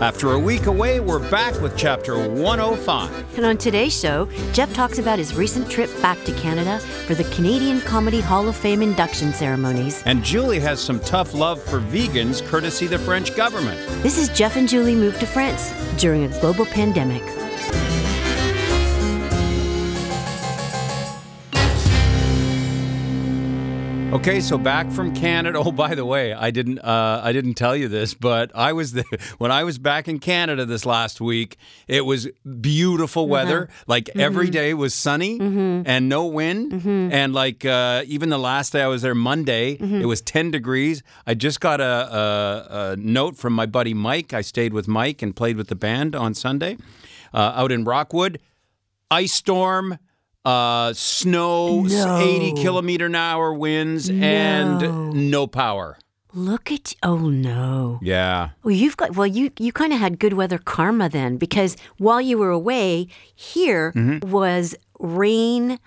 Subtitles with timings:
[0.00, 3.36] After a week away, we're back with chapter 105.
[3.36, 7.24] And on today's show, Jeff talks about his recent trip back to Canada for the
[7.34, 10.00] Canadian Comedy Hall of Fame induction ceremonies.
[10.06, 13.76] And Julie has some tough love for vegans courtesy the French government.
[14.04, 17.37] This is Jeff and Julie moved to France during a global pandemic.
[24.10, 25.58] Okay, so back from Canada.
[25.58, 28.92] Oh, by the way, I didn't uh, I didn't tell you this, but I was
[28.94, 29.04] there
[29.38, 31.58] when I was back in Canada this last week.
[31.86, 32.26] It was
[32.60, 33.68] beautiful weather.
[33.86, 36.72] Like every day was sunny and no wind.
[37.12, 39.72] And like uh, even the last day I was there, Monday,
[40.02, 41.02] it was ten degrees.
[41.26, 44.32] I just got a, a, a note from my buddy Mike.
[44.32, 46.78] I stayed with Mike and played with the band on Sunday
[47.34, 48.40] uh, out in Rockwood.
[49.10, 49.98] Ice storm.
[50.44, 52.18] Uh, snow, No.
[52.18, 54.26] 80 kilometer an hour winds, No.
[54.26, 55.98] and no power.
[56.34, 57.98] Look at oh no.
[58.02, 58.50] Yeah.
[58.62, 62.20] Well, you've got well, you you kind of had good weather karma then because while
[62.20, 64.30] you were away, here Mm-hmm.
[64.30, 65.78] was rain,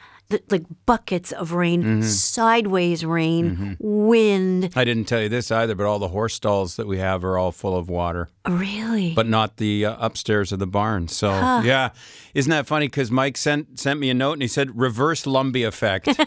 [0.50, 2.02] like buckets of rain, Mm-hmm.
[2.04, 4.72] sideways rain, wind.
[4.76, 7.38] I didn't tell you this either, but all the horse stalls that we have are
[7.38, 9.14] all full of water, Really?
[9.14, 11.08] but not the uh, upstairs of the barn.
[11.08, 11.92] So, yeah.
[12.34, 12.88] Isn't that funny?
[12.88, 16.08] Because Mike sent, sent me a note and he said, reverse Lumbee effect.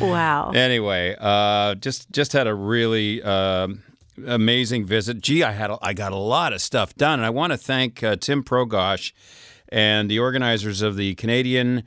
[0.00, 0.50] wow.
[0.54, 3.82] anyway, uh, just just had a really um
[4.26, 5.20] amazing visit.
[5.20, 7.56] Gee, I had a, I got a lot of stuff done, and I want to
[7.56, 9.12] thank uh, Tim Progosh
[9.70, 11.82] and the organizers of the Canadian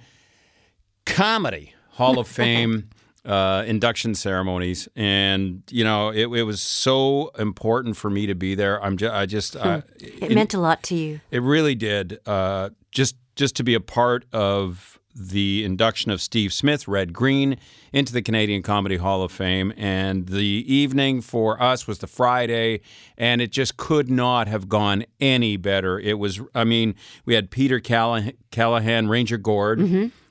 [1.05, 2.89] Comedy Hall of Fame
[3.25, 4.87] uh, induction ceremonies.
[4.95, 8.83] And you know, it, it was so important for me to be there.
[8.83, 11.21] I'm just I just uh, It meant a lot to you.
[11.31, 12.19] it really did.
[12.25, 17.57] Uh, just just to be a part of the induction of Steve Smith, Red Green,
[17.91, 22.81] into the Canadian Comedy Hall of Fame, and the evening for us was the Friday,
[23.17, 25.99] and it just could not have gone any better.
[25.99, 29.79] It was, I mean, we had Peter Keleghan, Keleghan Ranger Gord,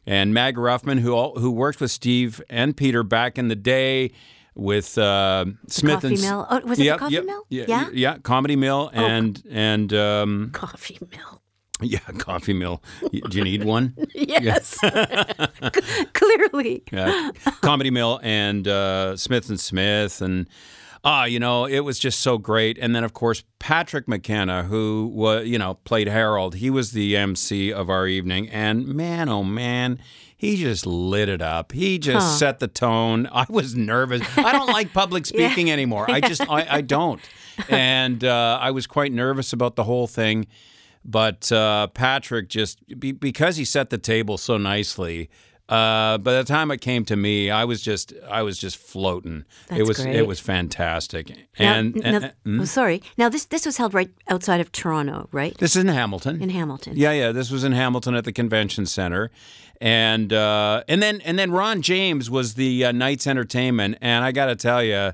[0.04, 4.10] and Mag Ruffman, who all, who worked with Steve and Peter back in the day.
[4.54, 6.46] With uh, Smith Coffee and Mill?
[6.50, 7.46] Oh, was it the Coffee yep, Mill?
[7.48, 7.88] Yeah, Yeah?
[7.90, 11.41] yeah, Comedy Mill and and um, Coffee mill.
[11.82, 12.82] Yeah, coffee mill.
[13.10, 13.94] Do you need one?
[14.14, 14.78] Yes.
[16.12, 16.82] Clearly.
[16.92, 20.46] Yeah, comedy mill and uh, Smith and Smith and.
[21.04, 22.78] Ah, you know, it was just so great.
[22.78, 26.54] And then, of course, Patrick McKenna, who was, you know, played Harold.
[26.54, 29.98] He was the MC of our evening, and man, oh man,
[30.36, 31.72] he just lit it up.
[31.72, 33.28] He just set the tone.
[33.32, 34.22] I was nervous.
[34.38, 36.08] I don't like public speaking anymore.
[36.08, 37.20] I just, I, I don't.
[37.68, 40.46] And uh, I was quite nervous about the whole thing.
[41.04, 45.28] But uh, Patrick just be, because he set the table so nicely.
[45.68, 49.44] Uh, by the time it came to me, I was just I was just floating.
[49.74, 50.16] it was great.
[50.16, 51.30] it was fantastic.
[51.30, 53.02] Now- And, now- and- and- oh, sorry.
[53.16, 55.56] Now this this was held right outside of Toronto, right?
[55.58, 56.42] this is in Hamilton.
[56.42, 56.94] In Hamilton.
[56.96, 57.32] Yeah, yeah.
[57.32, 59.30] This was in Hamilton at the convention center,
[59.80, 64.32] and uh, and then and then Ron James was the uh, night's entertainment, and I
[64.32, 65.12] got to tell you.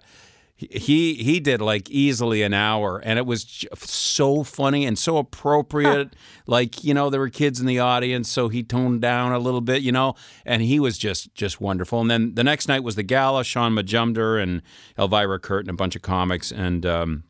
[0.58, 6.16] He he did like easily an hour, and it was so funny and so appropriate.
[6.48, 9.60] Like you know, there were kids in the audience, so he toned down a little
[9.60, 12.00] bit, you know, and he was just just wonderful.
[12.00, 14.62] And then the next night was the gala, Shaun Majumder and
[14.98, 17.22] Elvira Curtin, a bunch of comics, and um,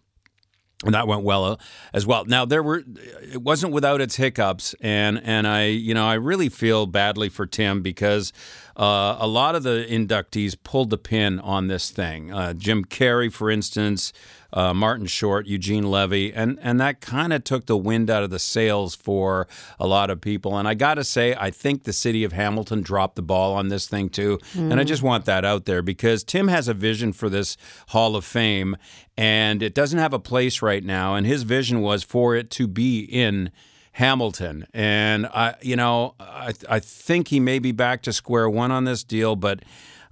[0.85, 1.57] and that went well uh,
[1.93, 2.25] as well.
[2.25, 2.85] Now there were
[3.33, 7.47] it wasn't without its hiccups, and and I you know I really feel badly for
[7.47, 8.33] Tim because
[8.77, 12.33] uh, a lot of the inductees pulled the pin on this thing.
[12.33, 14.13] Uh, Jim Carrey, for instance,
[14.53, 18.31] uh, Martin Short, Eugene Levy, and and that kind of took the wind out of
[18.31, 19.47] the sails for
[19.79, 20.57] a lot of people.
[20.57, 23.69] And I got to say, I think the city of Hamilton dropped the ball on
[23.69, 24.39] this thing too.
[24.55, 27.57] And I just want that out there because Tim has a vision for this
[27.89, 28.77] Hall of Fame,
[29.17, 31.15] and it doesn't have a place right now.
[31.15, 33.51] And his vision was for it to be in
[33.93, 34.67] Hamilton.
[34.73, 38.85] And I, you know, I, I think he may be back to square one on
[38.85, 39.37] this deal.
[39.37, 39.65] But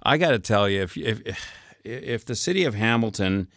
[0.03, 1.21] I got to tell you, if if
[1.83, 3.47] if the city of Hamilton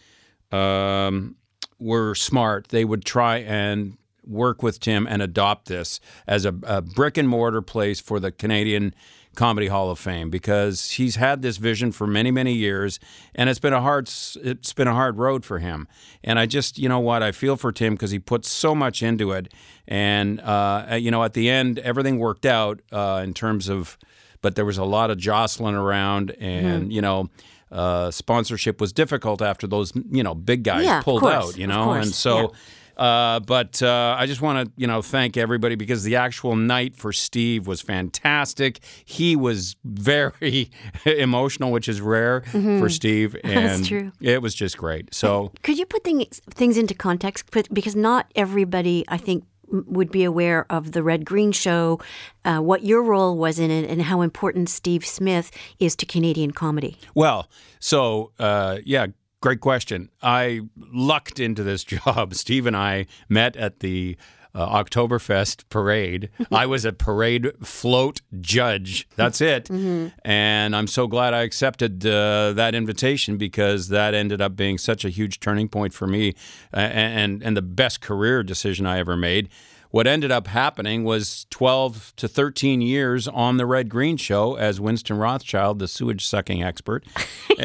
[0.52, 1.36] um,
[1.78, 6.80] were smart, they would try and work with Tim and adopt this as a, a
[6.80, 8.94] brick and mortar place for the Canadian
[9.36, 12.98] Comedy Hall of Fame because he's had this vision for many many years
[13.34, 14.08] and it's been a hard
[14.42, 15.86] it's been a hard road for him.
[16.24, 19.02] And I just you know what I feel for Tim because he put so much
[19.02, 19.52] into it
[19.86, 23.96] and uh, you know at the end everything worked out uh, in terms of
[24.42, 27.30] but there was a lot of jostling around and you know
[27.70, 31.66] uh, sponsorship was difficult after those you know big guys Yeah, pulled course, out you
[31.66, 32.52] know and so
[32.96, 36.94] Uh, but uh, I just want to, you know, thank everybody because the actual night
[36.94, 38.80] for Steve was fantastic.
[39.06, 40.70] He was very
[41.06, 43.64] emotional, which is rare for Steve, and Mm-hmm.
[43.64, 44.12] That's true.
[44.20, 45.14] it was just great.
[45.14, 47.44] So Could you put things things into context?
[47.72, 52.00] Because not everybody, I think, would be aware of the Red Green Show,
[52.44, 56.50] uh, what your role was in it, and how important Steve Smith is to Canadian
[56.50, 56.96] comedy.
[57.14, 59.08] Well, so uh, yeah,
[59.40, 60.10] great question.
[60.22, 62.34] I lucked into this job.
[62.34, 64.16] Steve and I met at the
[64.54, 66.28] uh, Oktoberfest parade.
[66.50, 69.08] I was a parade float judge.
[69.16, 69.68] That's it.
[70.24, 75.04] And I'm so glad I accepted uh, that invitation because that ended up being such
[75.04, 76.34] a huge turning point for me
[76.72, 79.48] uh, and, and the best career decision I ever made.
[79.90, 84.80] What ended up happening was 12 to 13 years on the Red Green Show as
[84.80, 87.04] Winston Rothschild, the sewage sucking expert.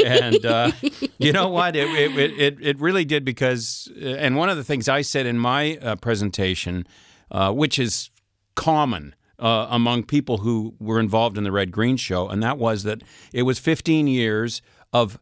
[0.04, 0.72] And uh,
[1.20, 1.78] you know what?
[1.78, 5.26] It, it, it, it really did because, uh, and one of the things I said
[5.26, 6.86] in my uh, presentation,
[7.32, 8.10] uh, which is
[8.56, 12.84] common uh, among people who were involved in the Red Green Show, and that was
[12.84, 14.62] that it was 15 years
[14.92, 15.18] of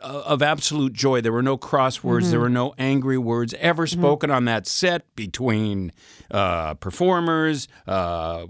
[0.00, 1.20] of absolute joy.
[1.20, 2.30] There were no crosswords.
[2.30, 5.92] There were no angry words ever spoken on that set between
[6.30, 7.68] uh, performers.
[7.86, 8.46] Uh,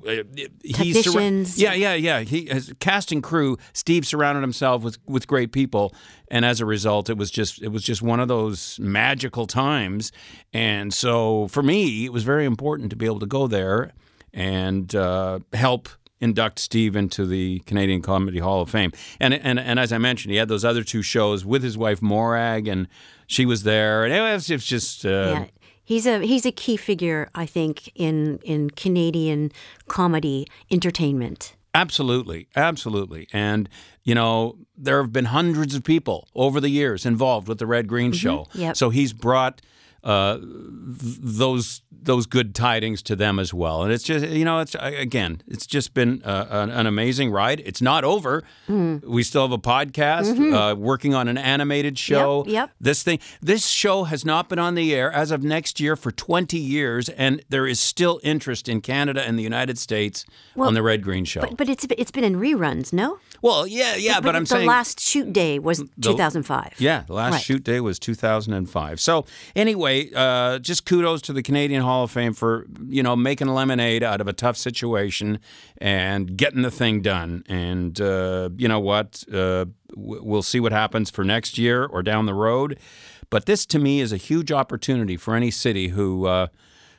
[0.62, 1.58] he surra- Technicians.
[1.58, 2.20] yeah, yeah, yeah.
[2.20, 3.58] He as casting crew.
[3.72, 5.94] Steve surrounded himself with with great people,
[6.28, 10.10] and as a result, it was just it was just one of those magical times.
[10.52, 13.92] And so for me, it was very important to be able to go there
[14.32, 15.88] and uh, help
[16.24, 18.92] induct Steve into the Canadian Comedy Hall of Fame.
[19.20, 22.00] And and and as I mentioned, he had those other two shows with his wife
[22.02, 22.88] Morag, and
[23.26, 25.04] she was there, and it was, it was just.
[25.04, 25.44] Uh, Yeah.
[25.86, 29.52] He's a he's a key figure, I think, in in Canadian
[29.86, 31.56] comedy entertainment.
[31.74, 33.26] Absolutely, absolutely.
[33.32, 33.68] And,
[34.04, 37.86] you know, there have been hundreds of people over the years involved with the Red
[37.86, 38.46] Green Show.
[38.54, 38.76] Yep.
[38.76, 39.60] So he's brought
[40.04, 43.82] uh, those those good tidings to them as well.
[43.82, 47.62] And it's just, you know, it's again, it's just been uh, an, an amazing ride.
[47.64, 48.42] It's not over.
[48.68, 52.44] We still have a podcast uh, working on an animated show.
[52.46, 52.70] yep.
[52.80, 56.12] This thing, this show has not been on the air as of next year for
[56.12, 60.82] 20 years, and there is still interest in Canada and the United States on the
[60.82, 61.46] Red Green Show.
[61.56, 63.18] But it's it's been in reruns, no?
[63.44, 66.76] Well, yeah, yeah, but, I'm the saying last shoot day was 2005.
[66.78, 67.42] yeah, the last Right.
[67.42, 68.98] shoot day was 2005.
[68.98, 73.48] So anyway, uh, just kudos to the Canadian Hall of Fame for you know making
[73.48, 75.40] lemonade out of a tough situation
[75.76, 77.44] and getting the thing done.
[77.46, 79.22] And uh, you know what?
[79.30, 82.78] Uh, we'll see what happens for next year or down the road.
[83.28, 86.46] But this to me is a huge opportunity for any city who uh,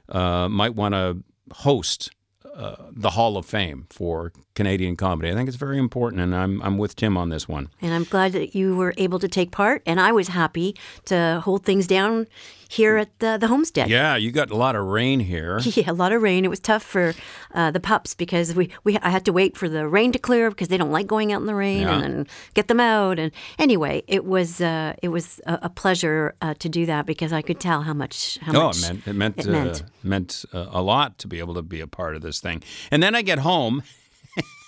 [0.09, 2.11] uh, might want to host
[2.55, 5.29] uh, the Hall of Fame for Canadian comedy.
[5.31, 7.69] I think it's very important, and I'm I'm with Tim on this one.
[7.81, 10.75] And I'm glad that you were able to take part, and I was happy
[11.05, 12.25] to hold things down
[12.67, 13.89] here at the, the homestead.
[13.89, 15.59] Yeah, you got a lot of rain here.
[15.75, 16.45] Yeah, a lot of rain.
[16.45, 17.13] It was tough for
[17.53, 20.49] uh, the pups because we, we I had to wait for the rain to clear
[20.49, 21.93] because they don't like going out in the rain Yeah.
[21.95, 23.19] and then get them out.
[23.19, 27.33] And anyway, it was uh, it was a, a pleasure uh, to do that because
[27.33, 29.83] I could tell how much how Oh, much it meant it meant it uh, meant.
[30.03, 32.63] meant uh, a lot to be able to be a part of this thing.
[32.89, 33.83] And then I get home,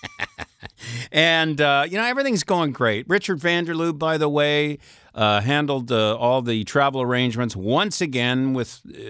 [1.12, 3.08] and uh, you know everything's going great.
[3.08, 4.78] Richard Vanderloo, by the way,
[5.14, 9.00] uh, handled uh, all the travel arrangements once again with uh,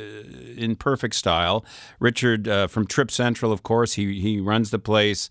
[0.56, 1.64] in perfect style.
[2.00, 5.28] Richard uh, from Trip Central, of course, he he runs the place.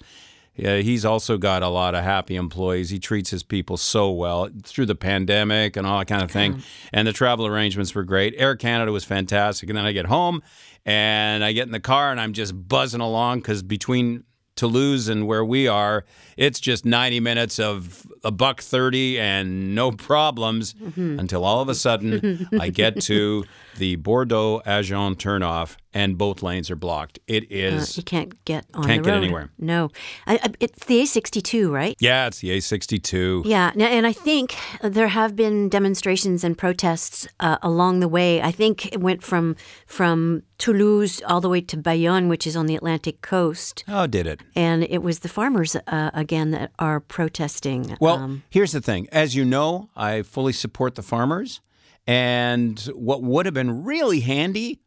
[0.59, 2.89] He's also got a lot of happy employees.
[2.89, 6.64] He treats his people so well through the pandemic and all that kind of thing.
[6.92, 8.33] And the travel arrangements were great.
[8.37, 9.69] Air Canada was fantastic.
[9.69, 10.42] And then I get home
[10.83, 14.23] and I get in the car and I'm just buzzing along because between
[14.57, 19.92] Toulouse and where we are, it's just 90 minutes of a buck 30 and no
[20.09, 21.19] problems mm-hmm.
[21.19, 23.45] until all of a sudden I get to
[23.77, 27.17] the Bordeaux Agen turnoff and both lanes are blocked.
[27.27, 29.49] It is uh, you can't get on Can't the get anywhere.
[29.57, 29.89] No,
[30.27, 31.95] I, I, it's the A62, right?
[31.99, 33.43] yeah, it's the A62.
[33.45, 38.41] Yeah, and I think there have been demonstrations and protests uh, along the way.
[38.41, 39.55] I think it went from
[39.87, 44.25] from Toulouse all the way to Bayonne, which is on the Atlantic coast, Oh, did
[44.27, 44.41] it?
[44.55, 47.95] and it was the farmers uh, again that are protesting.
[47.99, 49.07] Well, um, here's the thing.
[49.11, 51.61] As you know, I fully support the farmers.
[52.07, 54.80] And what would have been really handy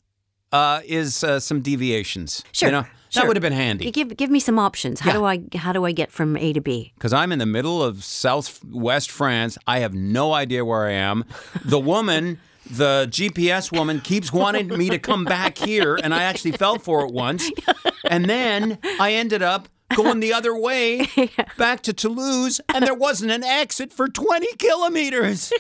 [0.53, 2.43] uh, is uh, some deviations.
[2.53, 3.91] Sure, You know, that would have been handy.
[3.91, 5.01] give give me some options.
[5.01, 5.17] How Yeah.
[5.19, 5.25] do
[5.55, 6.93] I how do I get from A to B?
[6.95, 9.59] Because I'm in the middle of southwest France.
[9.67, 11.25] I have no idea where I am.
[11.65, 12.39] The woman,
[12.71, 15.99] the GPS woman, keeps wanting me to come back here.
[16.03, 17.51] And I actually fell for it once.
[18.09, 21.09] And then I ended up going the other way
[21.59, 25.53] back to Toulouse, and there wasn't an exit for 20 kilometers.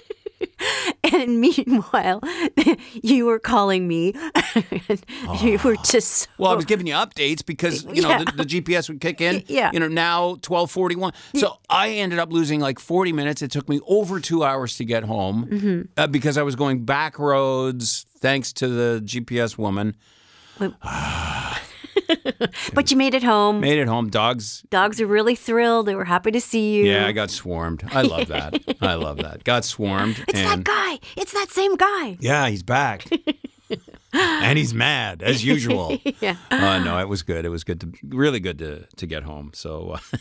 [1.12, 2.20] and meanwhile,
[3.02, 4.14] you were calling me.
[4.88, 8.24] and You were just so, Well, I was giving you updates because you know Yeah.
[8.24, 9.42] the, the GPS would kick in.
[9.46, 9.70] Yeah.
[9.72, 11.12] You know now twelve forty one.
[11.34, 13.42] So I ended up losing like forty minutes.
[13.42, 15.80] It took me over two hours to get home Mm-hmm.
[15.96, 19.96] uh, because I was going back roads thanks to the GPS woman.
[22.74, 23.60] but you made it home.
[23.60, 24.08] Made it home.
[24.10, 24.62] Dogs.
[24.70, 25.86] Dogs are really thrilled.
[25.86, 26.84] They were happy to see you.
[26.84, 27.82] Yeah, I got swarmed.
[27.92, 28.54] I love that.
[28.80, 29.44] I love that.
[29.44, 30.18] Got swarmed.
[30.28, 30.98] it's that guy.
[31.16, 32.16] It's that same guy.
[32.20, 33.06] yeah, he's back.
[34.12, 35.98] and he's mad as usual.
[36.20, 36.36] Yeah.
[36.50, 37.44] Uh, no, it was good.
[37.44, 39.52] It was good to really good to to get home.
[39.54, 39.90] So.
[39.92, 40.18] Uh,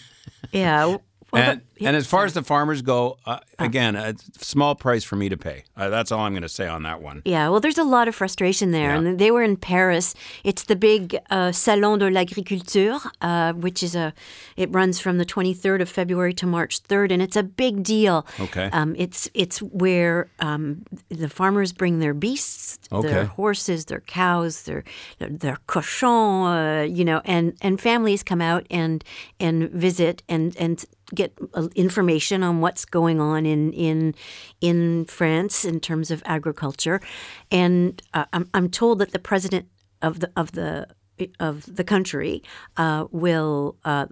[0.51, 0.97] Yeah.
[1.31, 1.87] Well, and, but- yeah.
[1.89, 5.37] and as far as the farmers go, uh, again, a small price for me to
[5.37, 5.63] pay.
[5.77, 7.21] Uh, that's all I'm going to say on that one.
[7.25, 8.93] Yeah, well, there's a lot of frustration there.
[8.95, 10.13] And they were in Paris.
[10.43, 14.13] It's the big uh, Salon de l'Agriculture, uh, which is a,
[14.57, 18.25] it runs from the 23rd of February to March 3rd, and it's a big deal.
[18.39, 18.69] Okay.
[18.73, 23.07] Um, it's it's where um, the farmers bring their beasts, Okay.
[23.07, 24.83] their horses, their cows, their
[25.19, 29.03] their, their cochons, uh, you know, and and families come out and
[29.39, 34.15] and visit and and get uh, information on what's going on in in
[34.61, 37.01] in France in terms of agriculture,
[37.51, 39.67] and uh, I'm I'm told that the president
[40.01, 40.87] of the of the
[41.39, 42.41] of the country
[42.77, 44.07] uh, will uh,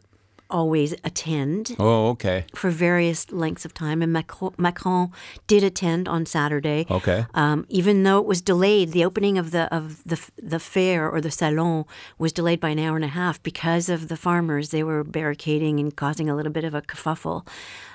[0.50, 2.46] always attend Oh, okay.
[2.54, 5.12] for various lengths of time, and Macron, Macron
[5.48, 6.86] did attend on Saturday.
[6.90, 7.26] Okay.
[7.34, 11.22] Um, even though it was delayed, the opening of the of the the fair or
[11.22, 11.86] the salon
[12.18, 14.70] was delayed by an hour and a half because of the farmers.
[14.70, 17.46] They were barricading and causing a little bit of a kerfuffle.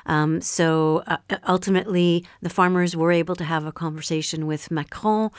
[0.04, 5.30] Um, so uh, ultimately, the farmers were able to have a conversation with Macron.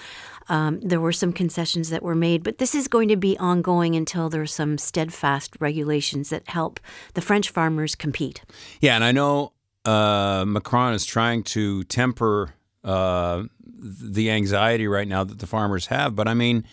[0.49, 3.95] Um, there were some concessions that were made, but this is going to be ongoing
[3.95, 6.79] until there are some steadfast regulations that help
[7.13, 8.41] the French farmers compete.
[8.81, 9.53] Yeah, and I know
[9.85, 16.15] uh, Macron is trying to temper uh, the anxiety right now that the farmers have,
[16.15, 16.65] but I mean,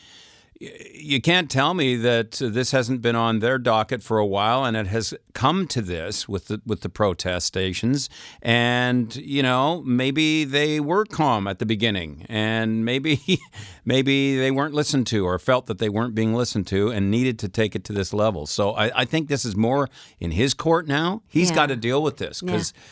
[0.61, 4.77] you can't tell me that this hasn't been on their docket for a while, and
[4.77, 8.11] it has come to this with the with the protest stations.
[8.43, 13.21] And you know, maybe they were calm at the beginning, and maybe
[13.87, 17.39] maybe they weren't listened to, or felt that they weren't being listened to, and needed
[17.39, 18.47] to take it to this level.
[18.47, 19.89] So I, I think this is more
[20.19, 21.23] in his court now.
[21.29, 21.57] He's Yeah.
[21.57, 22.75] got to deal with this because.
[22.77, 22.83] Yeah,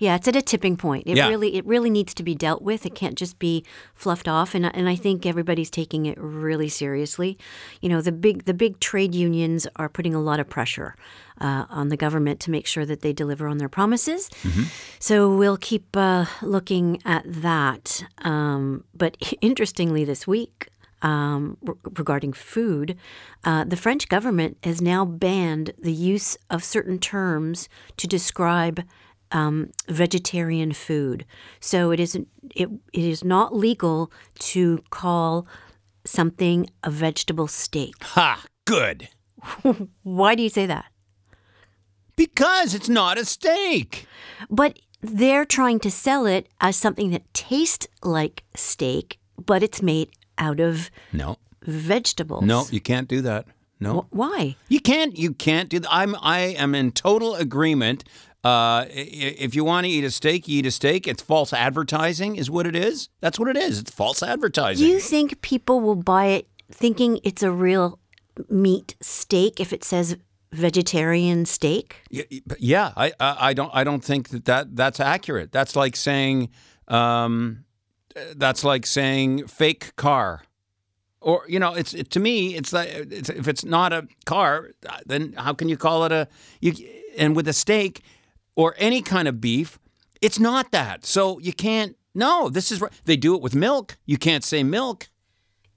[0.00, 1.04] it's at a tipping point.
[1.06, 1.28] It Yeah.
[1.28, 2.86] really it really needs to be dealt with.
[2.86, 3.64] It can't just be
[3.94, 7.36] fluffed off and and I think everybody's taking it really seriously.
[7.80, 10.94] You know, the big the big trade unions are putting a lot of pressure
[11.40, 14.28] uh, on the government to make sure that they deliver on their promises.
[14.98, 18.04] So we'll keep uh, looking at that.
[18.22, 20.68] Um, but interestingly, this week,
[21.02, 22.96] um, re- regarding food,
[23.44, 28.82] uh, the French government has now banned the use of certain terms to describe
[29.32, 31.24] um, vegetarian food.
[31.60, 32.28] So it isn't.
[32.54, 35.46] It, it is not legal to call
[36.04, 37.94] something a vegetable steak.
[38.02, 38.44] Ha!
[38.64, 39.08] Good.
[40.02, 40.86] Why do you say that?
[42.16, 44.06] Because it's not a steak.
[44.50, 50.08] But they're trying to sell it as something that tastes like steak, but it's made
[50.36, 51.36] out of No.
[51.62, 52.44] vegetables.
[52.44, 53.46] No, you can't do that.
[53.80, 54.00] No.
[54.10, 54.56] Wh- Why?
[54.68, 55.16] You can't.
[55.16, 55.88] You can't do that.
[55.94, 56.16] I'm.
[56.20, 58.02] I am in total agreement.
[58.44, 61.08] Uh, if you want to eat a steak, you eat a steak.
[61.08, 63.08] It's false advertising, is what it is.
[63.20, 63.80] That's what it is.
[63.80, 64.86] It's false advertising.
[64.86, 67.98] Do you think people will buy it thinking it's a real
[68.48, 70.16] meat steak if it says
[70.52, 71.96] vegetarian steak?
[72.10, 73.70] Yeah, I, I, I don't.
[73.74, 75.50] I don't think that, that that's accurate.
[75.50, 76.50] That's like saying,
[76.86, 77.64] um,
[78.36, 80.42] that's like saying fake car,
[81.20, 84.70] or you know, it's it, to me, it's like it's, if it's not a car,
[85.06, 86.28] then how can you call it a?
[86.60, 86.72] You
[87.18, 88.02] and with a steak
[88.58, 89.78] or any kind of beef,
[90.20, 91.06] it's not that.
[91.06, 91.94] So you can't.
[92.14, 92.90] No, this is right.
[93.04, 93.96] They do it with milk.
[94.04, 95.06] You can't say milk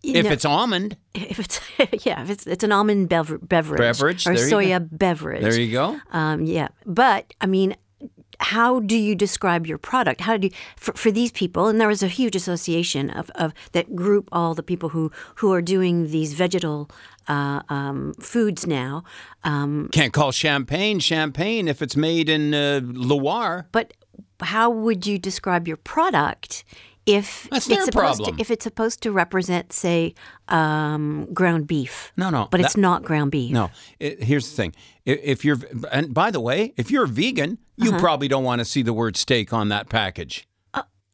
[0.02, 0.98] You if know, it's almond.
[1.14, 1.60] if it's
[2.06, 5.42] yeah, if it's it's an almond bever- beverage, Beverage, or soya beverage.
[5.44, 6.00] There you go.
[6.12, 7.76] Um, yeah, but I mean,
[8.42, 10.22] how do you describe your product?
[10.22, 11.68] How do you, for, for these people?
[11.68, 15.54] And there was a huge association of, of that group all the people who who
[15.54, 16.90] are doing these vegetal
[17.28, 19.04] uh, um, foods now.
[19.44, 23.68] Um, Can't call champagne champagne if it's made in uh, Loire.
[23.72, 23.94] but
[24.42, 26.64] how would you describe your product?
[27.08, 30.14] If That's it's supposed to, if it's supposed to represent, say,
[30.50, 33.52] um, ground beef, No, no, but that- it's not ground beef.
[33.52, 34.76] No, it, here's the thing.
[35.08, 35.58] I- If you're,
[35.92, 38.00] and by the way, if you're vegan, you Uh-huh.
[38.00, 40.48] probably don't want to see the word steak on that package.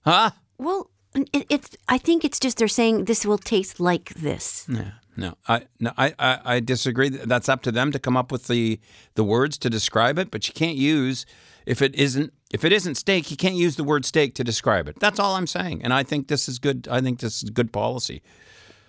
[0.05, 0.31] huh?
[0.57, 0.89] Well,
[1.33, 1.75] it, it's.
[1.87, 4.65] I think it's just they're saying this will taste like this.
[4.69, 4.91] Yeah.
[5.19, 7.09] No, I no, I, I, I disagree.
[7.09, 8.79] That's up to them to come up with the
[9.15, 10.29] the words to describe it.
[10.29, 11.25] But you can't use
[11.65, 14.87] if it isn't If it isn't steak, you can't use the word steak to describe
[14.87, 14.99] it.
[14.99, 15.83] That's all I'm saying.
[15.83, 16.87] And I think this is good.
[16.89, 18.21] I think this is good policy.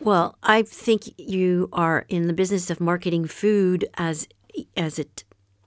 [0.00, 4.28] Well, I think you are in the business of marketing food as
[4.76, 5.25] as it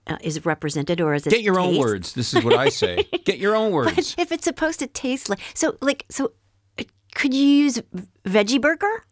[0.08, 2.13] uh, is represented or as it Get your own words.
[2.13, 3.08] This is what I say.
[3.25, 4.15] Get your own words.
[4.17, 6.34] If it's supposed to taste like so, like so,
[6.79, 6.84] uh,
[7.15, 7.81] could you use
[8.25, 9.05] veggie burger?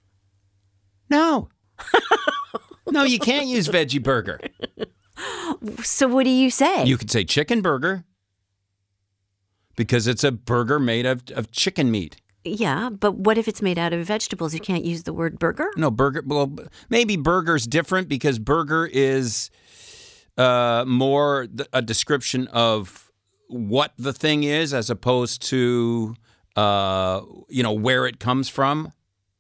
[1.10, 1.50] No.
[2.92, 4.40] no, you can't use veggie burger.
[5.84, 6.86] So what do you say?
[6.86, 8.06] You could say chicken burger
[9.76, 12.18] because it's a burger made of, of chicken meat.
[12.44, 14.54] yeah, but what if it's made out of vegetables?
[14.54, 15.72] You can't use the word burger.
[15.76, 16.24] No, burger.
[16.26, 16.56] Well,
[16.90, 19.50] maybe burger's different because burger is
[20.40, 23.12] uh, more th- a description of
[23.48, 26.16] what the thing is as opposed to,
[26.56, 28.94] uh, you know, where it comes from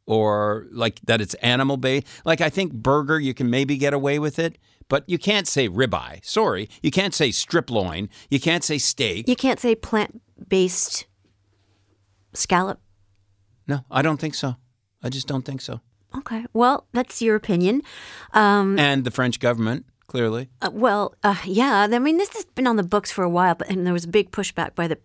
[0.05, 2.05] or like that it's animal based.
[2.25, 5.69] Like I think burger, you can maybe get away with it, but you can't say
[5.69, 6.25] ribeye.
[6.25, 6.67] Sorry.
[6.81, 8.09] You can't say strip loin.
[8.29, 9.27] You can't say steak.
[9.27, 11.05] You can't say plant based
[12.33, 12.79] scallop.
[13.67, 14.55] No, I don't think so.
[15.03, 15.79] I just don't think so.
[16.17, 17.83] Okay, well, that's your opinion.
[18.33, 20.49] Um, And the French government, clearly.
[20.61, 21.87] Uh, well, uh, yeah.
[21.89, 24.05] I mean, this has been on the books for a while, but and there was
[24.05, 24.97] a big pushback by the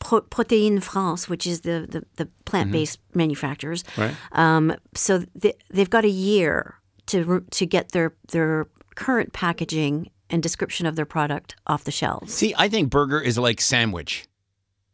[0.00, 3.84] Pro- Protein France, which is the the, the plant based manufacturers.
[3.96, 4.14] Right.
[4.32, 6.74] Um, so they, they've got a year
[7.06, 12.34] to to get their their current packaging and description of their product off the shelves.
[12.34, 14.26] See, I think burger is like sandwich.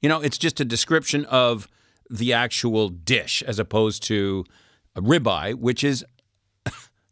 [0.00, 1.66] You know, it's just a description of
[2.10, 4.44] the actual dish as opposed to
[4.94, 6.04] a ribeye, which is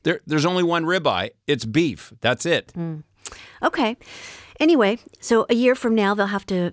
[0.03, 0.21] there.
[0.27, 1.31] There's only one ribeye.
[1.47, 2.13] It's beef.
[2.21, 2.73] That's it.
[3.63, 3.97] Okay.
[4.61, 6.73] Anyway, so a year from now they'll have to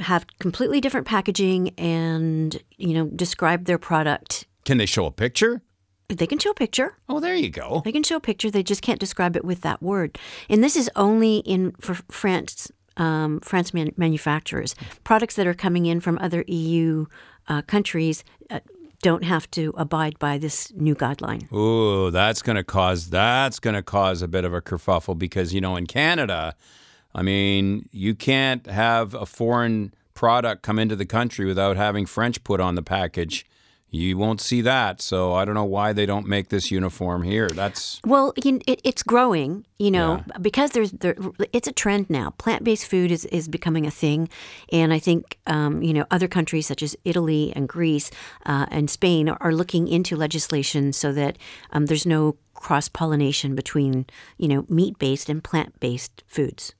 [0.00, 4.46] have completely different packaging and you know describe their product.
[4.64, 5.62] Can they show a picture?
[6.08, 6.96] They can show a picture.
[7.08, 7.82] Oh, there you go.
[7.84, 8.50] They can show a picture.
[8.50, 10.18] They just can't describe it with that word.
[10.48, 12.70] And this is only in for France.
[12.96, 17.06] Um, France man- manufacturers products that are coming in from other EU
[17.48, 18.60] uh, countries uh,
[19.02, 21.50] don't have to abide by this new guideline.
[21.52, 25.76] Ooh, that's gonna cause that's gonna cause a bit of a kerfuffle because you know
[25.76, 26.54] in Canada,
[27.14, 32.42] I mean, you can't have a foreign product come into the country without having French
[32.44, 33.46] put on the package.
[33.92, 37.48] You won't see that, so I don't know why they don't make this uniform here.
[37.48, 41.16] That's Well, you, it, it's growing, you know, because there's there,
[41.52, 42.30] it's a trend now.
[42.38, 44.28] Plant based food is, is becoming a thing,
[44.72, 48.12] and I think um, you know other countries such as Italy and Greece
[48.46, 51.36] uh, and Spain are, are looking into legislation so that
[51.72, 54.06] um, there's no cross pollination between
[54.38, 56.74] you know meat based and plant based foods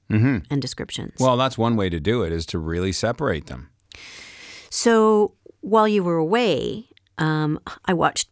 [0.49, 1.15] and descriptions.
[1.19, 3.69] well, that's one way to do it is to really separate them.
[4.69, 6.87] So while you were away,
[7.21, 8.27] um, I watched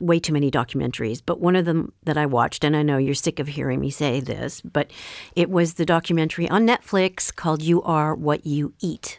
[0.00, 3.14] way too many documentaries, but one of them that I watched, and I know you're
[3.14, 4.90] sick of hearing me say this, but
[5.36, 9.18] it was the documentary on Netflix called You Are What You Eat.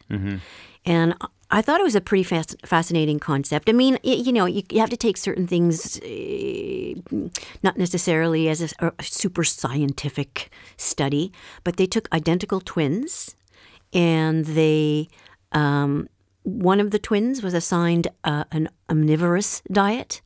[0.85, 1.15] And
[1.49, 3.69] I thought it was a pretty fas- fascinating concept.
[3.69, 6.95] I mean, y- you know, you, you have to take certain things eh,
[7.63, 11.31] not necessarily as a, a super scientific study,
[11.63, 13.35] but they took identical twins
[13.93, 15.07] and they
[15.53, 16.09] um,
[16.45, 20.21] one of the twins was assigned uh, an omnivorous diet,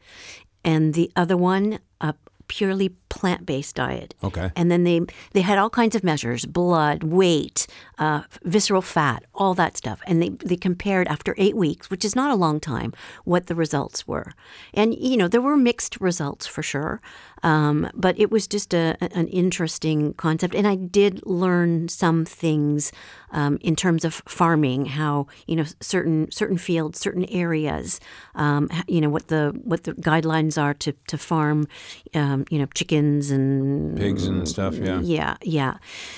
[0.64, 2.14] and the other one a
[2.48, 4.16] purely plant-based diet.
[4.24, 4.52] Okay.
[4.56, 7.68] And then they they had all kinds of measures: blood, weight,
[7.98, 10.02] uh, visceral fat, all that stuff.
[10.08, 12.94] And they they compared after eight weeks, which is not a long time,
[13.26, 14.34] what the results were.
[14.74, 17.02] And you know there were mixed results for sure,
[17.44, 20.56] um, but it was just a, an interesting concept.
[20.56, 22.92] And I did learn some things
[23.32, 28.00] um, in terms of farming, how you know certain certain fields, certain areas,
[28.36, 31.68] um, you know what the what the guidelines are to to farm,
[32.14, 32.68] um, you know
[33.00, 35.00] chickens and Pigs and stuff, yeah.
[35.02, 35.78] yeah, yeah.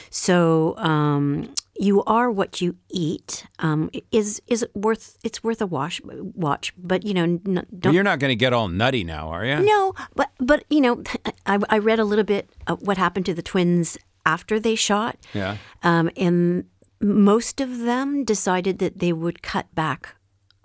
[0.09, 3.45] So um, you are what you eat.
[3.59, 5.17] Um, is is it worth?
[5.23, 6.73] It's worth a wash, watch.
[6.77, 7.93] But you know, n- don't.
[7.93, 9.59] you're not going to get all nutty now, are you?
[9.61, 11.03] No, but but you know,
[11.45, 15.17] I, I read a little bit of what happened to the twins after they shot,
[15.33, 15.57] Yeah.
[15.83, 16.65] um, and
[17.01, 20.15] most of them decided that they would cut back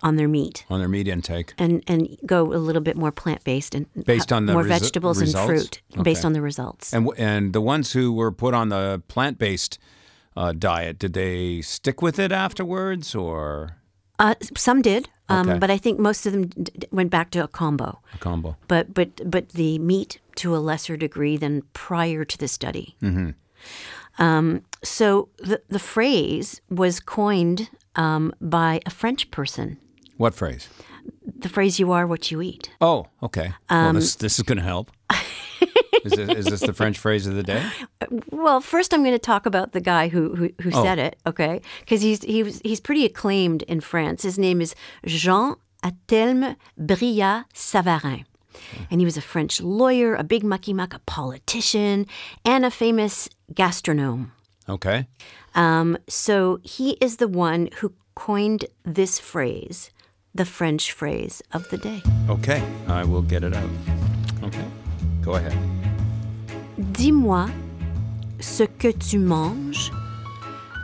[0.07, 1.49] on their meat On their meat intake.
[1.57, 4.79] and and go a little bit more plant based and Based on the more resu-
[4.79, 5.37] vegetables results?
[5.39, 6.93] and fruit based on the results.
[6.93, 9.79] And and the ones who were put on the plant based
[10.39, 13.75] uh, diet, did they stick with it afterwards, or
[14.19, 15.59] Uh, some did, um, Okay.
[15.59, 17.89] but I think most of them d- went back to a combo.
[18.13, 18.55] a combo?
[18.67, 22.95] But but but the meat to a lesser degree than prior to the study.
[23.01, 23.29] Mm-hmm.
[24.19, 29.77] Um, so the the phrase was coined um, by a French person.
[30.17, 30.67] What phrase?
[31.25, 33.53] The phrase "you are what you eat." Oh, okay.
[33.69, 34.91] Um, well, this this is going to help.
[36.03, 37.69] Is this, is this the French phrase of the day?
[38.31, 41.59] Well, first I'm going to talk about the guy who who, who said it, okay?
[41.81, 44.23] Because he's he was, he's pretty acclaimed in France.
[44.23, 44.73] His name is
[45.05, 48.25] Jean Anthelme Brillat Savarin.
[48.89, 52.07] And he was a French lawyer, a big mucky muck, a politician,
[52.45, 54.31] and a famous gastronome.
[54.69, 55.07] Okay.
[55.55, 59.91] Um, so he is the one who coined this phrase,
[60.37, 62.01] the French phrase of the day.
[62.29, 62.61] Okay.
[62.87, 63.69] I will get it out.
[64.43, 64.65] Okay.
[65.21, 65.57] Go ahead.
[66.93, 67.49] Dis-moi
[68.39, 69.91] ce que tu manges,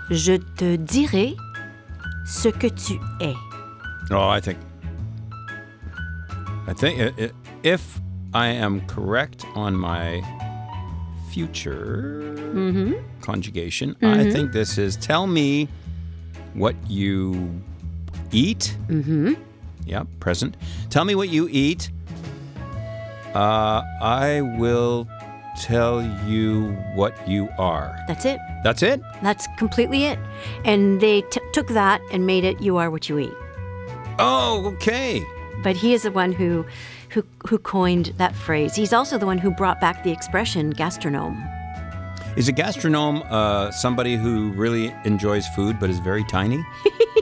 [0.09, 1.35] je te dirai
[2.25, 3.35] ce que tu es.
[4.11, 4.57] Oh, I think.
[6.67, 7.31] I think i- i-
[7.63, 8.01] if
[8.33, 10.21] I am correct on my
[11.31, 12.93] future mm-hmm.
[13.21, 14.31] conjugation, I mm-hmm.
[14.31, 15.67] think this is tell me
[16.55, 17.61] what you
[18.33, 18.75] eat.
[18.87, 19.33] Mm-hmm.
[19.85, 20.57] Yeah, present.
[20.89, 21.89] Tell me what you eat.
[23.33, 25.07] Uh, I will
[25.59, 27.97] tell you what you are.
[28.07, 28.39] That's it.
[28.63, 29.01] That's it?
[29.21, 30.19] That's completely it.
[30.65, 33.33] And they t- took that and made it you are what you eat.
[34.19, 35.25] Oh, okay.
[35.63, 36.65] But he is the one who,
[37.09, 38.75] who, who coined that phrase.
[38.75, 41.49] He's also the one who brought back the expression gastronome.
[42.35, 46.63] Is a gastronome uh, somebody who really enjoys food but is very tiny?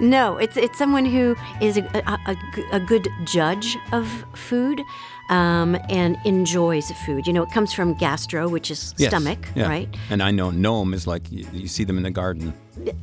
[0.00, 2.36] No, it's it's someone who is a
[2.72, 4.80] a good judge of food
[5.30, 7.26] um, and enjoys food.
[7.26, 9.10] You know, it comes from gastro, which is Yes.
[9.10, 9.68] stomach, Yeah.
[9.68, 9.88] right?
[10.10, 12.52] And I know gnome is like you, you see them in the garden.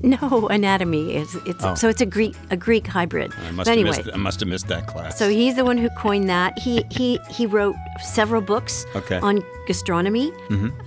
[0.01, 3.31] No, anatomy is it's so it's a Greek a Greek hybrid.
[3.37, 3.47] Oh.
[3.47, 4.15] I must anyway, have missed.
[4.15, 5.19] I must have missed that class.
[5.19, 6.57] so he's the one who coined that.
[6.57, 9.19] He he he wrote several books Okay.
[9.19, 10.31] on gastronomy,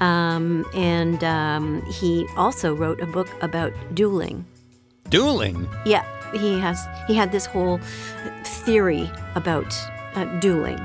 [0.00, 4.44] um, and um, he also wrote a book about dueling.
[5.08, 5.68] Dueling.
[5.84, 6.78] Yeah, he has.
[7.06, 7.78] He had this whole
[8.44, 9.74] theory about
[10.14, 10.80] uh, dueling.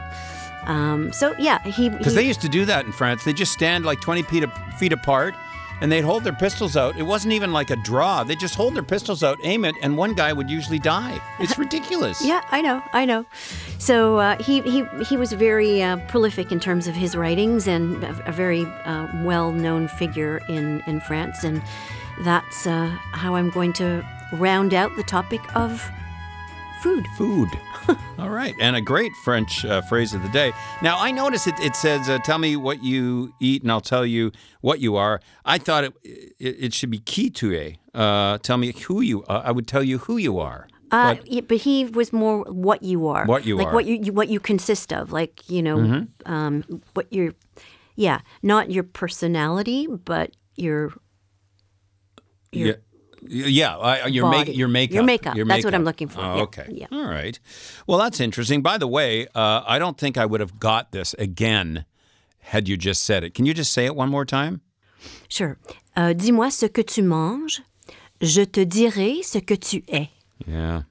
[0.66, 3.24] Um, so yeah, he Because they used to do that in France.
[3.24, 4.46] They just stand like 20 feet,
[4.78, 5.36] feet apart
[5.84, 6.96] and they'd hold their pistols out.
[6.98, 8.24] It wasn't even like a draw.
[8.24, 11.20] They just hold their pistols out, aim it, and one guy would usually die.
[11.40, 12.24] It's ridiculous.
[12.24, 13.26] Yeah, I know, I know.
[13.80, 18.02] So uh, he he he was very uh, prolific in terms of his writings and
[18.02, 21.62] a, a very uh, well-known figure in in France, and
[22.24, 25.82] that's uh, how I'm going to round out the topic of
[26.82, 27.06] food.
[27.18, 27.50] Food.
[28.18, 28.54] All right.
[28.60, 30.52] And a great French uh, phrase of the day.
[30.82, 34.06] Now, I notice it, it says, uh, tell me what you eat and I'll tell
[34.06, 34.32] you
[34.62, 35.22] what you are.
[35.46, 37.76] I thought it, it, it should be qui tu es.
[37.94, 39.44] Uh, tell me who you are.
[39.46, 40.68] I would tell you who you are.
[40.92, 43.70] Uh, yeah, but he was more what you are, What you like are.
[43.70, 43.76] Mm-hmm.
[43.76, 47.34] what you, you what you consist of, like you know, um, what your,
[47.96, 50.94] yeah, not your personality, but your
[52.54, 52.74] yeah.
[53.26, 54.94] Yeah, I, your make your makeup.
[54.96, 55.36] Your makeup.
[55.38, 55.74] Your That's what.
[55.74, 56.20] I'm looking for.
[56.20, 56.44] Oh, Yeah.
[56.44, 56.68] okay.
[56.70, 56.88] Yeah.
[56.92, 57.40] All right.
[57.88, 58.62] Well, that's interesting.
[58.62, 61.86] By the way, uh, I don't think I would have got this again
[62.40, 63.34] had you just said it.
[63.34, 64.60] Can you just say it one more time?
[65.30, 65.58] Sure.
[65.96, 67.62] Euh, Dis-moi ce que tu manges,
[68.22, 70.10] je te dirai ce que tu es.
[70.46, 70.82] Yeah.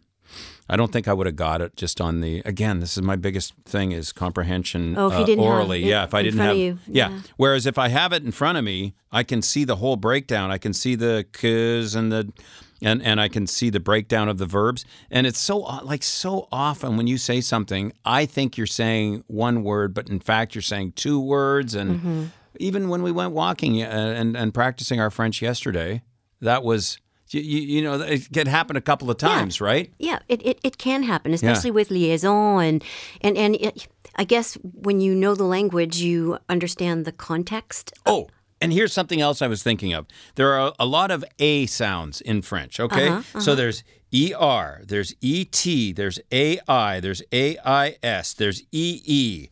[0.73, 3.17] I don't think I would have got it just on the again, this is my
[3.17, 5.85] biggest thing is comprehension Oh, if you uh, orally.
[5.85, 7.11] yeah, if I didn't have you, yeah.
[7.11, 7.21] yeah.
[7.37, 10.51] Whereas if I have it in front of me, I can see the whole breakdown.
[10.51, 12.33] I can see the k's and the
[12.81, 14.85] and and I can see the breakdown of the verbs.
[15.11, 19.63] And it's so like so often when you say something, I think you're saying one
[19.63, 22.25] word, but in fact you're saying two words and Mm-hmm.
[22.59, 26.03] even when we went walking uh, and and practicing our French yesterday,
[26.41, 26.99] that was
[27.35, 29.93] you, you, you know it can happen a couple of times, right?
[29.99, 32.85] Yeah, it, it, it can happen, especially with liaison and
[33.21, 37.93] and and it, I guess when you know the language, you understand the context.
[38.07, 38.29] Oh,
[38.61, 40.07] and here's something else I was thinking of.
[40.37, 43.09] There are a lot of A sounds in French, okay?
[43.09, 43.83] Uh-huh, So there's
[44.15, 45.65] ER, there's ET,
[45.97, 49.49] there's AI, there's AIS, there's EE.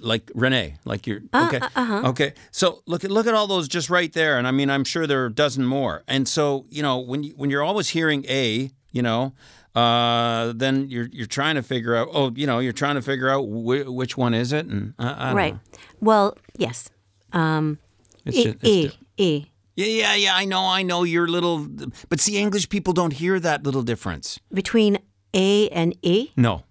[0.00, 1.60] Like Renee, like you're Uh, okay.
[1.76, 2.08] uh-huh.
[2.10, 2.32] Okay.
[2.50, 4.38] So look at look at all those just right there.
[4.38, 6.02] And I mean I'm sure there are a dozen more.
[6.08, 9.34] And so, you know, when you when you're always hearing A, you know,
[9.74, 13.28] uh, then you're you're trying to figure out, oh, you know, you're trying to figure
[13.28, 15.54] out wh- which one is it, and I, I Right.
[15.54, 15.60] know.
[16.00, 16.88] Well, yes.
[17.32, 17.78] Um,
[18.24, 19.46] It's e, just- it's e, di- e.
[19.76, 20.36] Yeah, yeah, yeah.
[20.36, 21.02] I know, I know.
[21.04, 21.66] Your little,
[22.08, 24.38] but see, English people don't hear that little difference.
[24.52, 24.98] Between
[25.34, 26.62] A and E, No.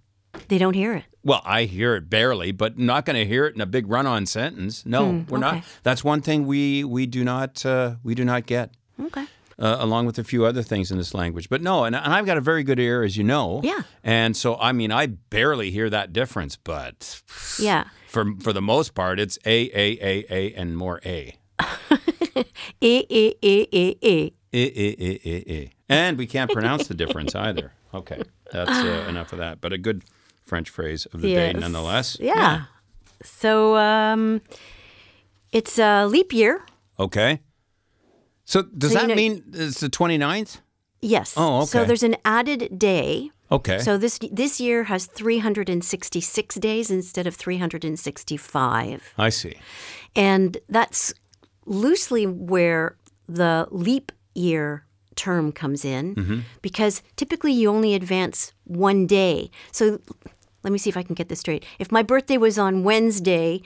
[0.48, 1.04] they don't hear it.
[1.26, 4.26] Well, I hear it barely, but not going to hear it in a big run-on
[4.26, 4.86] sentence.
[4.86, 5.64] No, we're not.
[5.84, 9.26] That's one thing we we do not uh, we do not get, Okay.
[9.58, 11.48] uh, along with a few other things in this language.
[11.50, 13.62] But no, and, and I've got a very good ear, as you know.
[13.64, 13.84] Yeah.
[14.04, 17.22] And so, I mean, I barely hear that difference, but
[17.58, 17.86] Yeah.
[18.10, 21.38] for for the most part, it's a a a a and more a.
[22.82, 24.34] E, E, E, E, E.
[24.54, 25.72] I, I, I, I, I.
[25.90, 27.72] And we can't pronounce the difference either.
[27.94, 29.62] Okay, that's uh, enough of that.
[29.62, 30.04] But a good
[30.54, 32.18] French phrase of the day nonetheless.
[32.20, 32.66] Yeah.
[33.24, 34.42] So um,
[35.52, 36.62] it's a leap year.
[37.00, 37.40] Okay.
[38.46, 40.60] So does So, you that know- mean it's the 29th?
[41.02, 41.34] Yes.
[41.36, 41.66] Oh, okay.
[41.74, 43.30] So there's an added day.
[43.52, 43.80] Okay.
[43.80, 49.14] So this this year has 366 days instead of 365.
[49.18, 49.56] I see.
[50.16, 51.14] And that's
[51.66, 52.96] loosely where
[53.28, 54.86] the leap year
[55.16, 56.40] term comes in Mm-hmm.
[56.62, 59.50] because typically you only advance one day.
[59.72, 60.00] So
[60.64, 61.66] let me see if I can get this straight.
[61.80, 63.62] If my birthday was on Wednesday,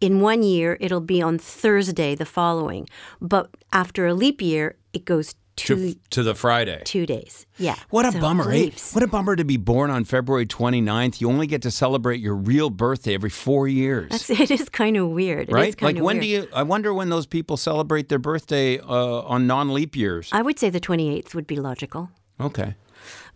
[0.00, 2.88] in one year, it'll be on Thursday the following.
[3.20, 6.80] But after a leap year, it goes two, To, to the Friday.
[6.86, 7.44] two days.
[7.58, 7.76] Yeah.
[7.90, 8.70] What a So bummer, eh?
[8.94, 11.20] What a bummer to be born on February 29th.
[11.20, 14.08] You only get to celebrate your real birthday every four years.
[14.10, 15.42] That's, it is kind of weird.
[15.42, 15.76] It is right?
[15.76, 16.22] kind Like when weird.
[16.22, 16.48] do you?
[16.54, 20.30] I wonder when those people celebrate their birthday uh, on non-leap years.
[20.32, 22.08] I would say the 28th would be logical.
[22.40, 22.74] Okay.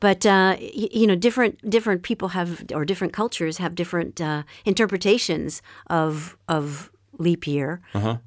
[0.01, 5.63] But uh, you know, different different people have, or different cultures have different uh, interpretations
[5.89, 7.81] of of leap year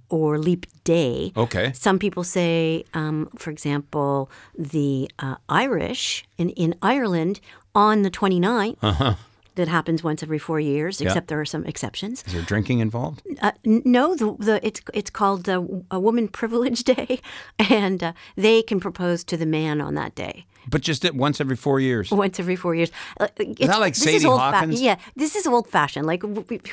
[0.10, 1.32] or leap day.
[1.36, 1.44] Uh-huh.
[1.44, 1.72] Okay.
[1.74, 7.40] Some people say, um, for example, the uh, Irish in, in Ireland
[7.76, 8.78] on the 29th.
[8.82, 9.16] Uh-huh.
[9.56, 12.24] That happens once every four years, except there are some exceptions.
[12.28, 13.24] Is there drinking involved?
[13.42, 17.20] Uh, no, the, the it's it's called uh, a Woman Privilege Day,
[17.58, 21.40] and uh, they can propose to the man on that day But just at once
[21.42, 22.12] every four years.
[22.12, 22.92] once every four years.
[23.20, 24.82] Uh, it's- Not like Sadie old fa- Hawkins?
[24.82, 26.06] yeah, this is old fashioned.
[26.06, 26.24] Like,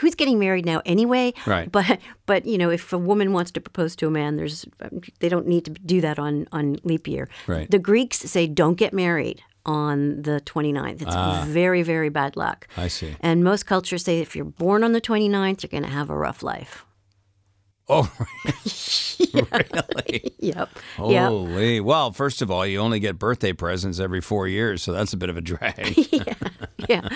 [0.00, 1.32] who's getting married now anyway?
[1.46, 1.70] Right.
[1.70, 4.66] But but you know, if a woman wants to propose to a man, there's
[5.20, 7.28] they don't need to do that on on leap year.
[7.46, 7.70] Right.
[7.70, 11.00] The Greeks say don't get married on the 29th.
[11.02, 12.66] It's very very bad luck.
[12.76, 12.82] Ah.
[12.82, 13.16] I see.
[13.20, 16.16] And most cultures say if you're born on the 29th, you're going to have a
[16.16, 16.84] rough life.
[17.88, 18.10] Oh,
[19.34, 20.32] really?
[20.38, 20.68] Yep.
[20.98, 21.28] Yep.
[21.28, 21.80] Holy.
[21.80, 25.16] Well, first of all, you only get birthday presents every four years, so that's a
[25.16, 25.94] bit of a drag.
[26.12, 26.34] yeah.
[26.88, 27.08] Yeah.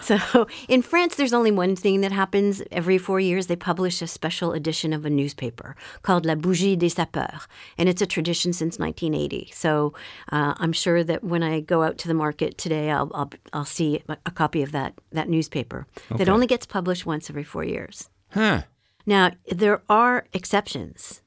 [0.00, 3.46] So in France, there's only one thing that happens every four years.
[3.46, 7.40] They publish a special edition of a newspaper called La Bougie du Sapeur,
[7.76, 9.50] and it's a tradition since 1980.
[9.54, 9.92] So
[10.32, 13.64] uh, I'm sure that when I go out to the market today, I'll I'll, I'll
[13.64, 17.64] see a, a copy of that that newspaper that only gets published once every four
[17.64, 18.10] years.
[18.30, 18.62] huh.
[19.08, 21.22] Now there are exceptions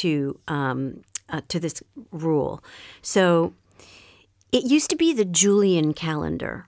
[0.00, 2.64] to um, uh, to this rule.
[3.02, 3.52] So
[4.50, 6.66] it used to be the Julian calendar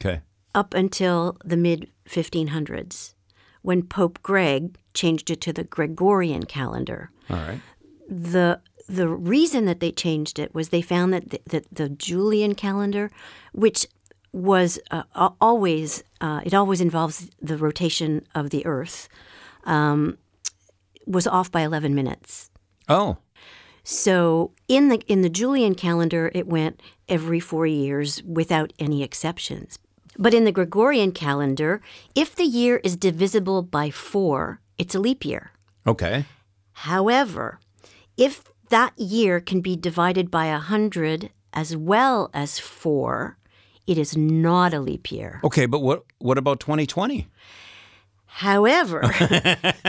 [0.00, 0.20] Okay.
[0.54, 3.14] up until the mid 1500s
[3.62, 7.10] when Pope Greg changed it to the Gregorian calendar.
[7.28, 7.60] All right.
[8.08, 12.54] The the reason that they changed it was they found that the, that the Julian
[12.54, 13.10] calendar,
[13.52, 13.86] which
[14.32, 19.08] was uh, always uh, it always involves the rotation of the Earth,
[19.64, 20.18] um,
[21.06, 22.50] was off by 11 minutes.
[22.88, 23.16] Oh,
[23.82, 29.78] So in the in the Julian calendar, it went every four years without any exceptions.
[30.18, 31.80] But in the Gregorian calendar,
[32.14, 35.52] if the year is divisible by four, it's a leap year.
[35.86, 36.24] okay.
[36.72, 37.58] However,
[38.16, 43.36] if that year can be divided by a hundred as well as four,
[43.86, 45.40] it is not a leap year.
[45.44, 47.26] Okay, but what what about 2020?
[48.32, 49.00] However,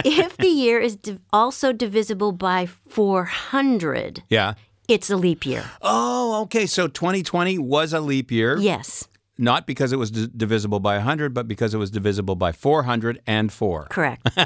[0.03, 4.53] if the year is div- also divisible by 400, Yeah.
[4.87, 5.63] it's a leap year.
[5.81, 6.65] Oh, okay.
[6.65, 11.33] So 2020 was a leap year, Yes, not because it was d- divisible by 100,
[11.33, 13.87] but because it was divisible by 404.
[13.89, 14.27] correct.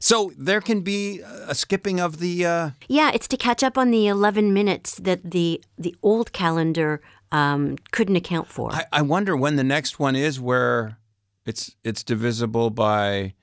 [0.00, 2.44] So there can be a skipping of the.
[2.46, 7.00] Uh, Yeah, it's to catch up on the 11 minutes that the the old calendar
[7.32, 8.72] um, couldn't account for.
[8.72, 10.98] I, I wonder when the next one is where
[11.46, 13.34] it's it's divisible by.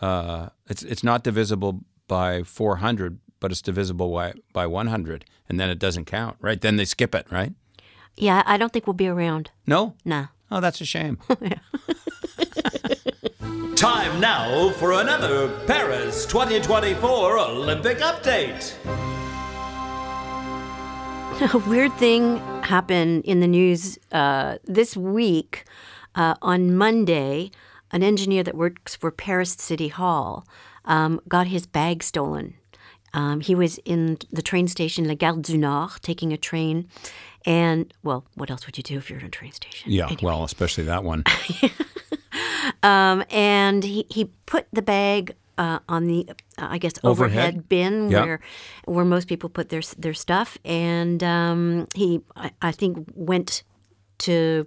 [0.00, 5.70] Uh, it's it's not divisible by 400, but it's divisible by by 100, and then
[5.70, 6.60] it doesn't count, right?
[6.60, 7.52] Then they skip it, right?
[8.16, 9.50] yeah, I don't think we'll be around.
[9.66, 9.94] No.
[10.04, 10.26] Nah.
[10.50, 11.18] Oh, that's a shame.
[13.76, 18.74] Time now for another Paris 2024 Olympic update.
[21.54, 25.64] A weird thing happened in the news uh, this week.
[26.14, 27.50] Uh, on Monday,
[27.92, 30.44] an engineer that works for Paris City Hall
[30.84, 32.54] um, got his bag stolen.
[33.12, 36.88] Um, he was in the train station La Gare du Nord taking a train.
[37.46, 39.90] And, well, what else would you do if you're in a train station?
[39.90, 41.24] Yeah, well, especially that one.
[42.82, 47.68] Um, and he, he put the bag uh, on the, uh, I guess, overhead, Overhead?
[47.68, 48.24] bin Yeah.
[48.24, 48.40] where
[48.86, 50.56] where most people put their their stuff.
[50.64, 53.64] And um, he, I, I think, went
[54.18, 54.66] to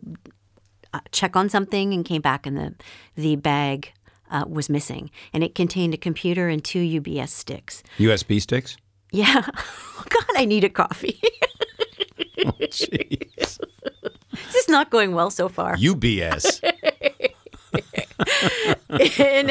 [1.11, 2.75] check on something and came back, and the
[3.15, 3.91] the bag
[4.31, 7.83] uh, was missing, and it contained a computer and two UBS sticks.
[7.97, 8.77] USB sticks.
[9.11, 9.41] Yeah,
[10.09, 11.21] God, I need a coffee.
[12.37, 13.59] Jeez.
[14.31, 15.75] this is not going well so far.
[15.77, 16.59] UBS.
[18.89, 19.49] in,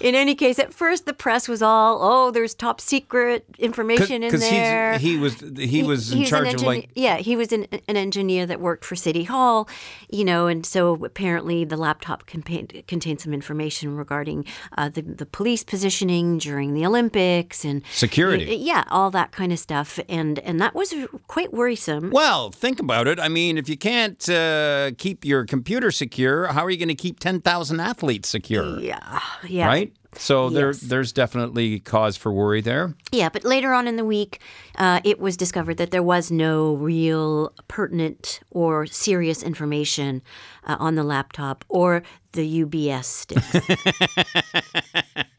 [0.00, 4.34] in any case, at first the press was all, oh, there's top secret information in
[4.38, 4.98] there.
[4.98, 8.46] he was he was in charge of engineer- like yeah he was an, an engineer
[8.46, 9.68] that worked for city hall
[10.08, 14.44] you know and so apparently the laptop contained, contained some information regarding
[14.76, 18.46] uh, the, the police positioning during the olympics and Security.
[18.46, 20.94] y- yeah all that kind of stuff and and that was
[21.26, 23.18] quite worrisome Well, think about it.
[23.20, 26.94] I mean, if you can't uh, keep your computer secure, how are you going to
[26.94, 28.78] keep 10,000 athletes secure?
[28.80, 29.92] yeah yeah Right?
[30.14, 32.94] So there, there's definitely cause for worry there.
[33.12, 34.40] Yeah, but later on in the week,
[34.76, 40.22] uh, it was discovered that there was no real pertinent or serious information
[40.64, 43.42] uh, on the laptop or the UBS stick.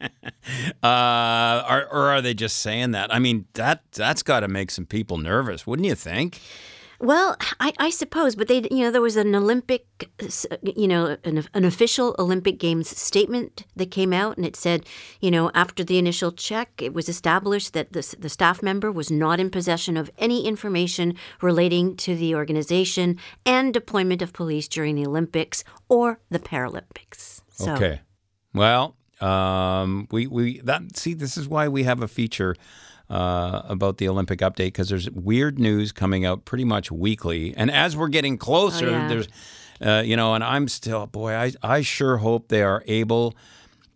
[0.82, 3.14] Uh, are, or are they just saying that?
[3.14, 6.40] I mean, that that's got to make some people nervous, wouldn't you think?
[7.00, 9.86] Well, I, I suppose, but they, you know, there was an Olympic,
[10.62, 14.84] you know, an, an official Olympic Games statement that came out, and it said,
[15.18, 19.10] you know, after the initial check, it was established that the, the staff member was
[19.10, 24.94] not in possession of any information relating to the organization and deployment of police during
[24.94, 27.40] the Olympics or the Paralympics.
[27.50, 28.02] So, Okay.
[28.52, 32.56] Well, um, we we that see this is why we have a feature
[33.10, 37.70] uh, about the Olympic update because there's weird news coming out pretty much weekly, and
[37.70, 39.08] as we're getting closer, Oh, yeah.
[39.08, 39.28] there's
[39.82, 43.34] uh, you know, and I'm still boy, I I sure hope they are able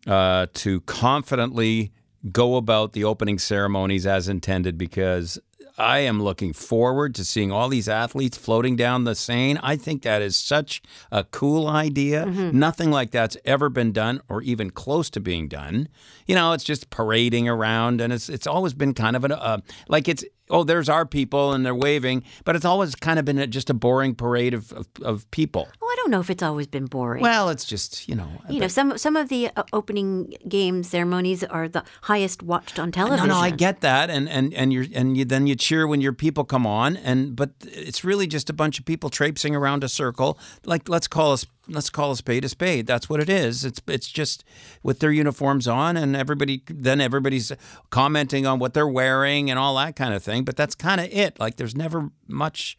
[0.07, 1.93] uh, to confidently
[2.33, 5.39] go about the opening ceremonies as intended because
[5.77, 9.59] I am looking forward to seeing all these athletes floating down the Seine.
[9.63, 12.27] I think that is such a cool idea.
[12.27, 15.89] Nothing like that's ever been done or even close to being done.
[16.27, 19.59] You know, it's just parading around and it's it's always been kind of an uh,
[19.89, 23.39] like it's oh there's our people and they're waving, but it's always kind of been
[23.39, 25.69] a, just a boring parade of, of, of people.
[25.83, 27.23] Oh, I don't know if it's always been boring.
[27.23, 31.45] Well, it's just, you know, you know, some some of the uh, opening game ceremonies
[31.45, 33.29] are the highest watched on television.
[33.29, 36.01] No, no, I get that, and and and you're and you then you cheer when
[36.01, 39.85] your people come on, and but it's really just a bunch of people traipsing around
[39.85, 40.39] a circle.
[40.65, 42.87] Like let's call us let's call a spade a spade.
[42.87, 43.65] That's what it is.
[43.65, 44.45] It's it's just
[44.83, 47.53] with their uniforms on, and everybody then everybody's
[47.91, 50.45] commenting on what they're wearing and all that kind of thing.
[50.45, 51.39] But that's kind of it.
[51.41, 52.77] Like there's never much.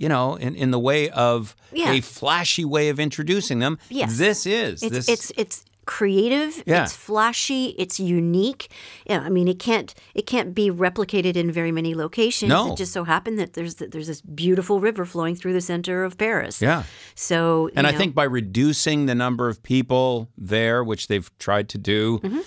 [0.00, 1.90] You know, in, in the way of Yeah.
[1.90, 3.80] a flashy way of introducing them.
[3.88, 4.16] Yes.
[4.16, 4.80] This is.
[4.80, 6.62] It's this, it's it's creative.
[6.66, 6.82] Yeah.
[6.84, 7.74] It's flashy.
[7.78, 8.70] It's unique.
[9.10, 12.50] Yeah, I mean, it can't it can't be replicated in very many locations.
[12.50, 12.72] No.
[12.72, 16.16] It just so happened that there's there's this beautiful river flowing through the center of
[16.16, 16.60] Paris.
[16.62, 16.82] Yeah.
[17.14, 21.68] So And I know, think by reducing the number of people there, which they've tried
[21.70, 22.40] to do, Mm-hmm.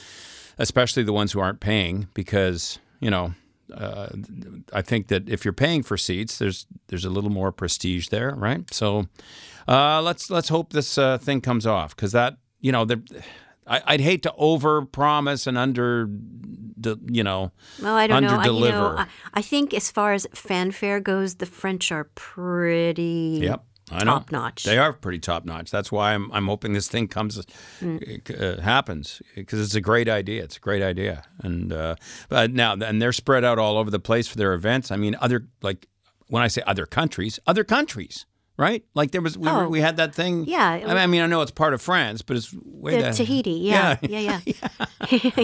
[0.58, 3.34] especially the ones who aren't paying, because you know,
[3.74, 4.10] uh,
[4.74, 8.36] I think that if you're paying for seats, there's there's a little more prestige there,
[8.38, 8.62] right?
[8.74, 9.08] So
[9.68, 13.02] uh, let's let's hope this uh, thing comes off because that you know the.
[13.67, 18.30] I, I'd hate to over promise and under, de, you know, Well, I don't know.
[18.30, 18.95] I, you know.
[18.97, 23.63] I, I think as far as fanfare goes, the French are pretty Yep.
[23.91, 24.12] I know.
[24.13, 24.63] top notch.
[24.63, 25.69] They are pretty top notch.
[25.69, 27.38] That's why I'm I'm hoping this thing comes
[27.84, 30.43] uh, happens because it's a great idea.
[30.43, 31.24] It's a great idea.
[31.39, 31.95] And uh,
[32.30, 34.91] but now and they're spread out all over the place for their events.
[34.91, 35.88] I mean, other like
[36.28, 38.26] when I say other countries, other countries.
[38.58, 39.70] Right, like there was we, were, Oh.
[39.70, 40.46] we had that thing.
[40.46, 40.70] Yeah.
[40.70, 43.52] I mean, I mean, I know it's part of France, but it's way The Tahiti,
[43.72, 44.40] yeah, yeah, yeah,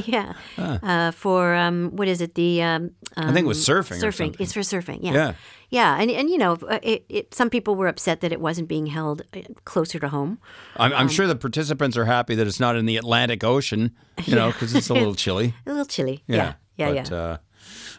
[0.06, 0.34] yeah.
[0.84, 2.36] Uh, for um, what is it?
[2.36, 4.00] The um, I think it was surfing.
[4.02, 4.14] surfing.
[4.18, 4.36] something.
[4.40, 5.00] It's for surfing.
[5.02, 5.34] Yeah, Yeah.
[5.70, 6.00] yeah.
[6.02, 8.88] And and you know, uh, it, it, some people were upset that it wasn't being
[8.88, 10.38] held uh, closer to home.
[10.76, 13.96] I'm, Um, I'm sure the participants are happy that it's not in the Atlantic Ocean.
[14.26, 15.54] You know, because it's a little chilly.
[15.66, 16.24] A little chilly.
[16.28, 17.18] Yeah, yeah, but, yeah.
[17.18, 17.38] Uh,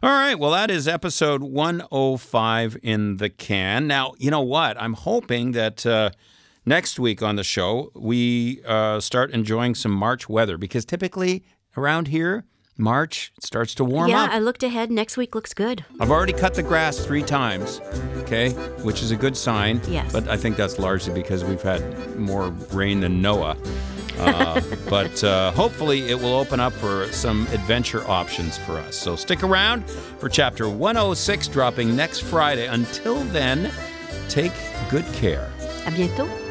[0.02, 0.38] all right.
[0.38, 3.87] Well, that is episode 105 in the can.
[3.87, 4.81] Now, you know what?
[4.81, 6.11] I'm hoping that uh,
[6.64, 11.44] next week on the show, we uh, start enjoying some March weather because typically
[11.76, 12.44] around here,
[12.79, 14.31] March starts to warm yeah, up.
[14.31, 14.91] Yeah, I looked ahead.
[14.91, 15.85] Next week looks good.
[15.99, 17.81] I've already cut the grass three times,
[18.19, 18.51] okay,
[18.83, 19.81] which is a good sign.
[19.88, 20.12] Yes.
[20.12, 23.57] But I think that's largely because we've had more rain than Noah.
[24.19, 28.95] Uh, but uh, hopefully it will open up for some adventure options for us.
[28.95, 32.67] So stick around for chapter 106 dropping next Friday.
[32.67, 33.73] Until then,
[34.29, 34.53] take
[34.88, 35.51] good care.
[35.85, 36.48] À bientôt.